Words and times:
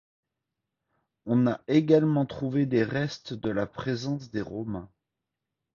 On 1.27 1.45
a 1.45 1.61
également 1.67 2.25
trouvé 2.25 2.65
des 2.65 2.83
restes 2.83 3.33
de 3.35 3.51
la 3.51 3.67
présence 3.67 4.31
des 4.31 4.41
Romains. 4.41 4.89